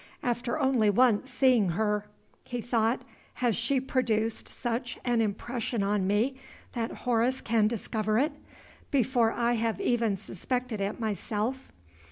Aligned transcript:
"After 0.23 0.57
only 0.57 0.89
once 0.89 1.29
seeing 1.29 1.69
her," 1.73 2.07
he 2.45 2.59
thought, 2.59 3.03
"has 3.35 3.55
she 3.55 3.79
produced 3.79 4.47
such 4.47 4.97
an 5.05 5.21
impression 5.21 5.83
on 5.83 6.07
me 6.07 6.37
that 6.73 6.89
Horace 7.05 7.39
can 7.39 7.67
discover 7.67 8.17
it, 8.17 8.31
before 8.89 9.31
I 9.31 9.53
have 9.53 9.79
even 9.79 10.17
suspected 10.17 10.81
it 10.81 10.99
myself? 10.99 11.71